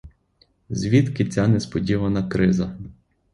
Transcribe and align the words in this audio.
Звідки 0.69 1.25
ця 1.25 1.47
несподівана 1.47 2.23
криза? 2.27 2.77